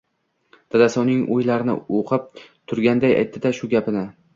[0.75, 4.09] Dadasi uning oʻylarini oʻqib turganday ayti-da shu gapni!